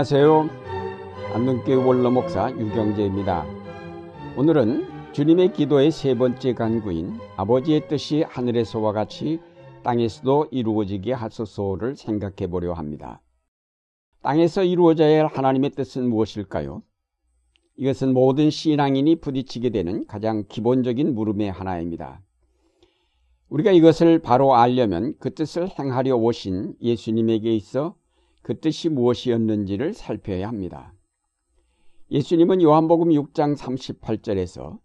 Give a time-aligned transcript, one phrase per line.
[0.00, 0.48] 안녕하세요.
[1.34, 3.44] 안동교회 원로 목사 유경재입니다.
[4.34, 9.40] 오늘은 주님의 기도의 세 번째 간구인 아버지의 뜻이 하늘에서와 같이
[9.82, 13.20] 땅에서도 이루어지게 하소서를 생각해 보려 합니다.
[14.22, 16.82] 땅에서 이루어져야 할 하나님의 뜻은 무엇일까요?
[17.76, 22.22] 이것은 모든 신앙인이 부딪히게 되는 가장 기본적인 물음의 하나입니다.
[23.50, 27.99] 우리가 이것을 바로 알려면 그 뜻을 행하려 오신 예수님에게 있어
[28.42, 30.94] 그 뜻이 무엇이었는지를 살펴야 합니다.
[32.10, 34.78] 예수님은 요한복음 6장 38절에서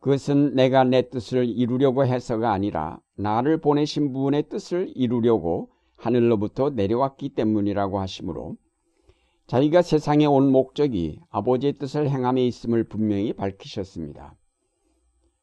[0.00, 7.98] 그것은 내가 내 뜻을 이루려고 해서가 아니라 나를 보내신 분의 뜻을 이루려고 하늘로부터 내려왔기 때문이라고
[7.98, 8.56] 하시므로
[9.46, 14.36] 자기가 세상에 온 목적이 아버지의 뜻을 행함에 있음을 분명히 밝히셨습니다.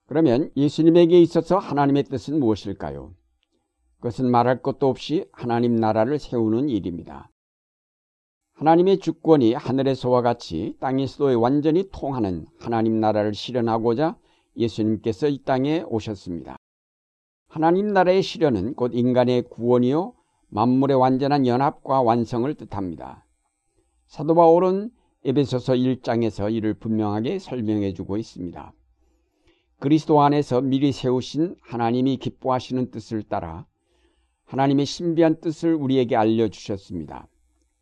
[0.06, 3.16] 그러면 예수님에게 있어서 하나님의 뜻은 무엇일까요?
[3.98, 7.31] 그것은 말할 것도 없이 하나님 나라를 세우는 일입니다.
[8.62, 14.16] 하나님의 주권이 하늘에서와 같이 땅에서도 완전히 통하는 하나님 나라를 실현하고자
[14.56, 16.58] 예수님께서 이 땅에 오셨습니다.
[17.48, 20.14] 하나님 나라의 실현은 곧 인간의 구원이요
[20.50, 23.26] 만물의 완전한 연합과 완성을 뜻합니다.
[24.06, 24.92] 사도 바울은
[25.26, 28.74] 에베소서 1장에서 이를 분명하게 설명해 주고 있습니다.
[29.80, 33.66] 그리스도 안에서 미리 세우신 하나님이 기뻐하시는 뜻을 따라
[34.46, 37.28] 하나님의 신비한 뜻을 우리에게 알려주셨습니다.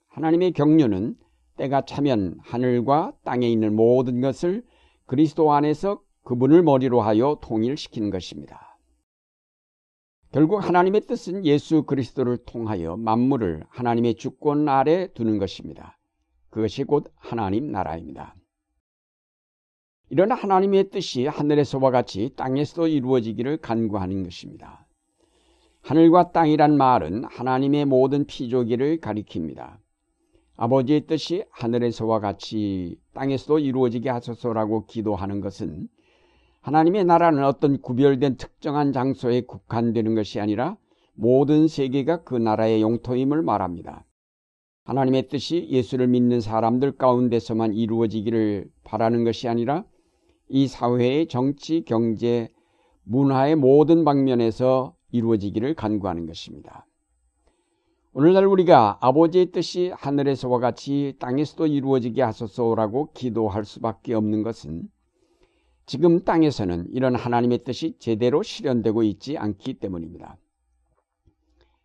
[0.09, 1.15] 하나님의 경륜은
[1.57, 4.63] 때가 차면 하늘과 땅에 있는 모든 것을
[5.05, 8.77] 그리스도 안에서 그분을 머리로 하여 통일시키는 것입니다.
[10.31, 15.97] 결국 하나님의 뜻은 예수 그리스도를 통하여 만물을 하나님의 주권 아래 두는 것입니다.
[16.49, 18.35] 그것이 곧 하나님 나라입니다.
[20.11, 24.87] 이런 하나님의 뜻이 하늘에서와 같이 땅에서도 이루어지기를 간구하는 것입니다.
[25.81, 29.77] 하늘과 땅이란 말은 하나님의 모든 피조기를 가리킵니다.
[30.61, 35.87] 아버지의 뜻이 하늘에서와 같이 땅에서도 이루어지게 하소서라고 기도하는 것은
[36.59, 40.75] 하나님의 나라는 어떤 구별된 특정한 장소에 국한되는 것이 아니라
[41.13, 44.05] 모든 세계가 그 나라의 용토임을 말합니다.
[44.83, 49.85] 하나님의 뜻이 예수를 믿는 사람들 가운데서만 이루어지기를 바라는 것이 아니라
[50.49, 52.49] 이 사회의 정치, 경제,
[53.03, 56.85] 문화의 모든 방면에서 이루어지기를 간구하는 것입니다.
[58.21, 64.89] 오늘날 우리가 아버지의 뜻이 하늘에서와 같이 땅에서도 이루어지게 하소서라고 기도할 수밖에 없는 것은
[65.85, 70.35] 지금 땅에서는 이런 하나님의 뜻이 제대로 실현되고 있지 않기 때문입니다.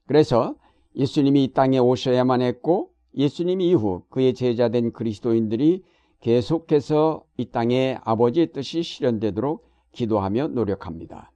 [0.09, 0.57] 그래서
[0.97, 5.85] 예수님이 이 땅에 오셔야만 했고 예수님 이후 그의 제자된 그리스도인들이
[6.19, 11.31] 계속해서 이 땅에 아버지의 뜻이 실현되도록 기도하며 노력합니다.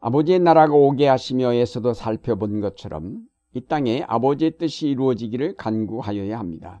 [0.00, 6.80] 아버지의 나라가 오게 하시며에서도 살펴본 것처럼 이 땅에 아버지의 뜻이 이루어지기를 간구하여야 합니다.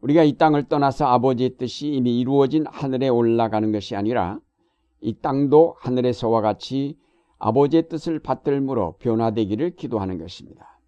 [0.00, 4.40] 우리가 이 땅을 떠나서 아버지의 뜻이 이미 이루어진 하늘에 올라가는 것이 아니라
[5.00, 6.98] 이 땅도 하늘에서와 같이
[7.38, 10.80] 아버지의 뜻을 받들므로 변화되기를 기도하는 것입니다.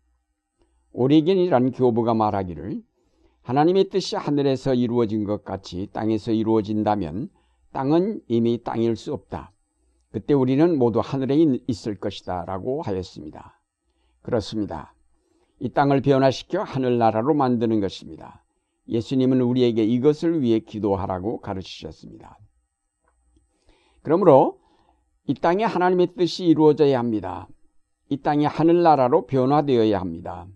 [0.92, 2.82] 오리겐이라는 교부가 말하기를
[3.42, 7.28] 하나님의 뜻이 하늘에서 이루어진 것 같이 땅에서 이루어진다면
[7.72, 9.52] 땅은 이미 땅일 수 없다.
[10.10, 11.36] 그때 우리는 모두 하늘에
[11.66, 12.44] 있을 것이다.
[12.46, 13.57] 라고 하였습니다.
[14.28, 14.92] 그렇습니다.
[15.58, 18.44] 이 땅을 변화시켜 하늘나라로 만드는 것입니다.
[18.86, 22.38] 예수님은 우리에게 이것을 위해 기도하라고 가르치셨습니다.
[24.02, 24.58] 그러므로
[25.26, 27.48] 이 땅에 하나님의 뜻이 이루어져야 합니다.
[28.10, 30.46] 이 땅이 하늘나라로 변화되어야 합니다.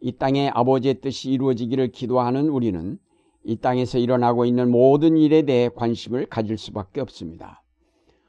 [0.00, 2.96] 이 땅에 아버지의 뜻이 이루어지기를 기도하는 우리는
[3.42, 7.64] 이 땅에서 일어나고 있는 모든 일에 대해 관심을 가질 수밖에 없습니다.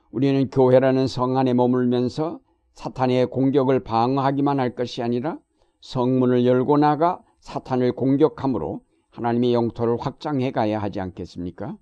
[0.09, 2.40] 우리는 교회라는 성 안에 머물면서
[2.75, 5.38] 사탄의 공격을 방어하기만 할 것이 아니라
[5.81, 8.81] 성문을 열고 나가 사탄을 공격함으로
[9.12, 11.78] 하나님의 영토를 확장해 가야 하지 않겠습니까?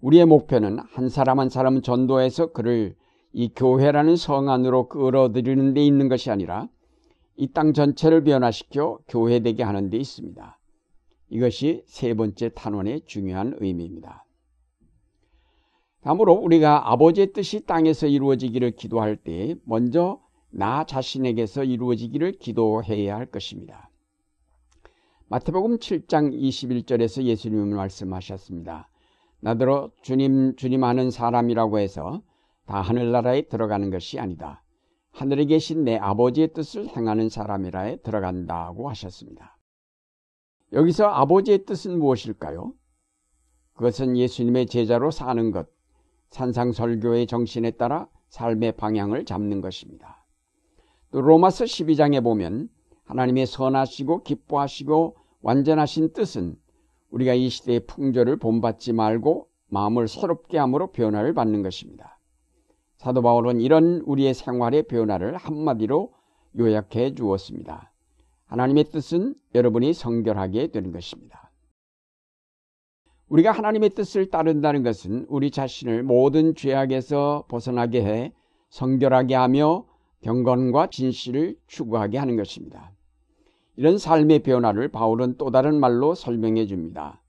[0.00, 2.96] 우리의 목표는 한 사람 한 사람 전도해서 그를
[3.32, 6.68] 이 교회라는 성 안으로 끌어들이는 데 있는 것이 아니라
[7.36, 10.58] 이 땅 전체를 변화시켜 교회되게 하는 데 있습니다.
[11.30, 14.25] 이것이 세 번째 탄원의 중요한 의미입니다.
[16.06, 20.20] 다음으로 우리가 아버지의 뜻이 땅에서 이루어지기를 기도할 때 먼저
[20.50, 23.90] 나 자신에게서 이루어지기를 기도해야 할 것입니다.
[25.26, 28.88] 마태복음 7장 21절에서 예수님은 말씀하셨습니다.
[29.40, 32.22] 나더러 주님 주님 하는 사람이라고 해서
[32.66, 34.62] 다 하늘나라에 들어가는 것이 아니다.
[35.10, 39.58] 하늘에 계신 내 아버지의 뜻을 행하는 사람이라에 들어간다고 하셨습니다.
[40.72, 42.74] 여기서 아버지의 뜻은 무엇일까요?
[43.74, 45.75] 그것은 예수님의 제자로 사는 것,
[46.36, 50.24] 산상설교의 정신에 따라 삶의 방향을 잡는 것입니다.
[51.10, 52.68] 또 로마서 12장에 보면
[53.04, 56.56] 하나님의 선하시고 기뻐하시고 완전하신 뜻은
[57.10, 62.18] 우리가 이 시대의 풍조를 본받지 말고 마음을 새롭게 함으로 변화를 받는 것입니다.
[62.96, 66.12] 사도 바울은 이런 우리의 생활의 변화를 한마디로
[66.58, 67.92] 요약해 주었습니다.
[68.46, 71.45] 하나님의 뜻은 여러분이 성결하게 되는 것입니다.
[73.28, 78.32] 우리가 하나님의 뜻을 따른다는 것은 우리 자신을 모든 죄악에서 벗어나게 해
[78.68, 79.84] 성결하게 하며
[80.22, 82.92] 경건과 진실을 추구하게 하는 것입니다.
[83.76, 87.22] 이런 삶의 변화를 바울은 또 다른 말로 설명해 줍니다.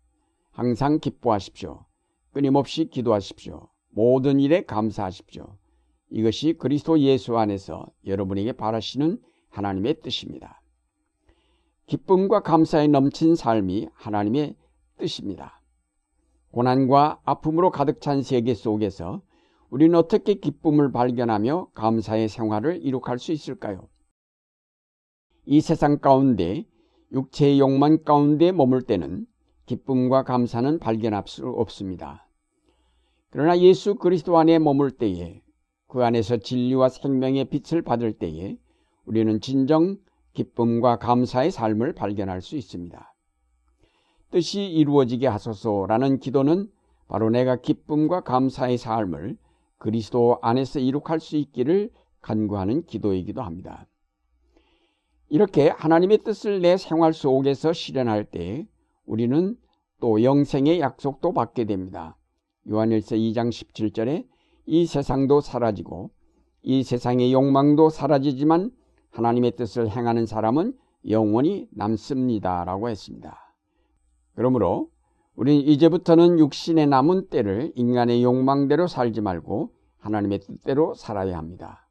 [0.52, 1.86] 항상 기뻐하십시오.
[2.32, 3.68] 끊임없이 기도하십시오.
[3.90, 5.58] 모든 일에 감사하십시오.
[6.10, 9.20] 이것이 그리스도 예수 안에서 여러분에게 바라시는
[9.50, 10.62] 하나님의 뜻입니다.
[11.88, 14.56] 기쁨과 감사에 넘친 삶이 하나님의
[14.98, 15.57] 뜻입니다.
[16.58, 19.22] 고난과 아픔으로 가득 찬 세계 속에서
[19.70, 23.88] 우리는 어떻게 기쁨을 발견하며 감사의 생활을 이룩할 수 있을까요?
[25.46, 26.66] 이 세상 가운데
[27.12, 29.28] 육체의 욕망 가운데 머물 때는
[29.68, 32.28] 기쁨과 감사는 발견할 수 없습니다.
[33.30, 35.44] 그러나 예수 그리스도 안에 머물 때에
[35.86, 38.58] 그 안에서 진리와 생명의 빛을 받을 때에
[39.06, 39.98] 우리는 진정
[40.34, 43.14] 기쁨과 감사의 삶을 발견할 수 있습니다.
[44.32, 46.70] 뜻이 이루어지게 하소서라는 기도는
[47.08, 49.38] 바로 내가 기쁨과 감사의 삶을
[49.78, 51.90] 그리스도 안에서 이룩할 수 있기를
[52.22, 53.88] 간구하는 기도이기도 합니다.
[55.30, 58.68] 이렇게 하나님의 뜻을 내 생활 속에서 실현할 때
[59.06, 59.58] 우리는
[60.00, 62.18] 또 영생의 약속도 받게 됩니다.
[62.70, 64.28] 요한일서 2장 17절에
[64.66, 66.12] 이 세상도 사라지고
[66.62, 68.72] 이 세상의 욕망도 사라지지만
[69.12, 70.78] 하나님의 뜻을 행하는 사람은
[71.10, 72.66] 영원히 남습니다.
[72.66, 73.47] 라고 했습니다.
[74.38, 74.92] 그러므로
[75.36, 81.88] 우리는 이제부터는 육신의 남은 때를 인간의 욕망대로 살지 말고 하나님의 뜻대로 살아야 합니다.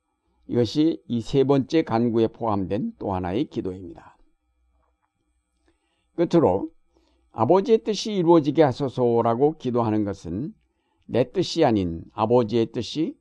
[0.46, 4.16] 이것이 이 세 번째 간구에 포함된 또 하나의 기도입니다.
[6.14, 6.70] 끝으로
[7.32, 10.54] 아버지의 뜻이 이루어지게 하소서라고 기도하는 것은
[11.06, 13.16] 내 뜻이 아닌 아버지의 뜻이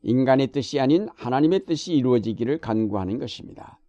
[0.00, 3.79] 인간의 뜻이 아닌 하나님의 뜻이 이루어지기를 간구하는 것입니다.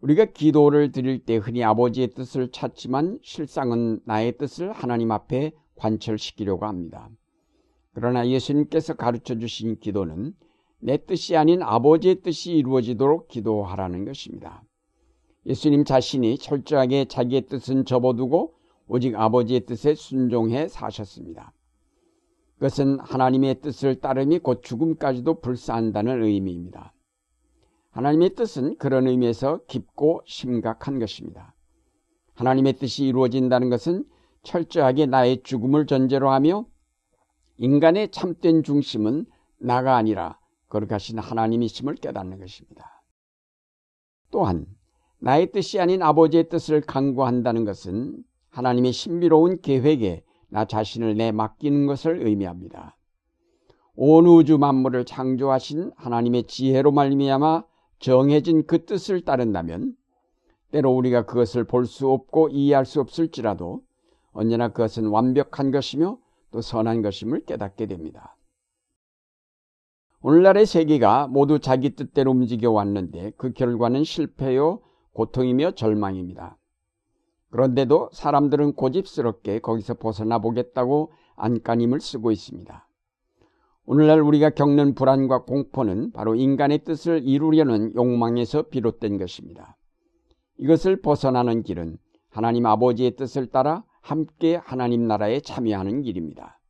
[0.00, 7.10] 우리가 기도를 드릴 때 흔히 아버지의 뜻을 찾지만 실상은 나의 뜻을 하나님 앞에 관철시키려고 합니다.
[7.92, 10.34] 그러나 예수님께서 가르쳐 주신 기도는
[10.78, 14.62] 내 뜻이 아닌 아버지의 뜻이 이루어지도록 기도하라는 것입니다.
[15.44, 18.54] 예수님 자신이 철저하게 자기의 뜻은 접어두고
[18.88, 21.52] 오직 아버지의 뜻에 순종해 사셨습니다.
[22.54, 26.92] 그것은 하나님의 뜻을 따름이 곧 죽음까지도 불사한다는 의미입니다.
[27.90, 31.54] 하나님의 뜻은 그런 의미에서 깊고 심각한 것입니다.
[32.34, 34.04] 하나님의 뜻이 이루어진다는 것은
[34.42, 36.66] 철저하게 나의 죽음을 전제로 하며
[37.58, 39.26] 인간의 참된 중심은
[39.58, 40.38] 나가 아니라
[40.68, 43.02] 거룩하신 하나님이심을 깨닫는 것입니다.
[44.30, 44.66] 또한
[45.18, 52.26] 나의 뜻이 아닌 아버지의 뜻을 강구한다는 것은 하나님의 신비로운 계획에 나 자신을 내 맡기는 것을
[52.26, 52.96] 의미합니다.
[53.94, 57.64] 온 우주 만물을 창조하신 하나님의 지혜로 말미암아
[58.00, 59.94] 정해진 그 뜻을 따른다면
[60.72, 63.82] 때로 우리가 그것을 볼 수 없고 이해할 수 없을지라도
[64.32, 66.18] 언제나 그것은 완벽한 것이며
[66.50, 68.36] 또 선한 것임을 깨닫게 됩니다.
[70.22, 74.80] 오늘날의 세계가 모두 자기 뜻대로 움직여 왔는데 그 결과는 실패요,
[75.12, 76.56] 고통이며 절망입니다.
[77.50, 82.86] 그런데도 사람들은 고집스럽게 거기서 벗어나 보겠다고 안간힘을 쓰고 있습니다.
[83.92, 89.76] 오늘날 우리가 겪는 불안과 공포는 바로 인간의 뜻을 이루려는 욕망에서 비롯된 것입니다.
[90.58, 96.60] 이것을 벗어나는 길은 하나님 아버지의 뜻을 따라 함께 하나님 나라에 참여하는 길입니다.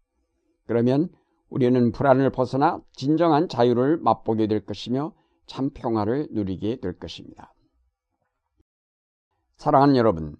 [0.64, 1.10] 그러면
[1.50, 5.12] 우리는 불안을 벗어나 진정한 자유를 맛보게 될 것이며
[5.44, 7.52] 참 평화를 누리게 될 것입니다.
[9.56, 10.36] 사랑하는 여러분,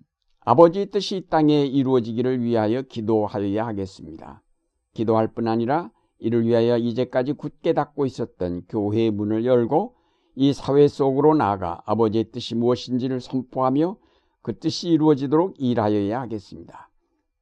[0.46, 4.42] 아버지의 뜻이 이 땅에 이루어지기를 위하여 기도하여야 하겠습니다.
[4.94, 5.90] 기도할 뿐 아니라
[6.21, 9.95] 이를 위하여 이제까지 굳게 닫고 있었던 교회의 문을 열고
[10.37, 13.97] 이 사회 속으로 나아가 아버지의 뜻이 무엇인지를 선포하며
[14.43, 16.91] 그 뜻이 이루어지도록 일하여야 하겠습니다.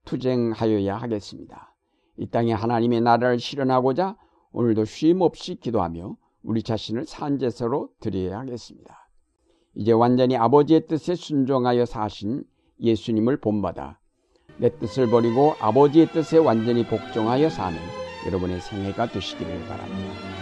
[0.05, 1.75] 투쟁하여야 하겠습니다.
[2.17, 4.17] 이 땅에 하나님의 나라를 실현하고자
[4.53, 9.09] 오늘도 쉼 없이 기도하며 우리 자신을 산제서로 드려야 하겠습니다.
[9.75, 12.45] 이제 완전히 아버지의 뜻에 순종하여 사신
[12.81, 13.99] 예수님을 본받아
[14.57, 17.79] 내 뜻을 버리고 아버지의 뜻에 완전히 복종하여 사는
[18.27, 20.38] 여러분의 생애가 되시기를 바랍니다.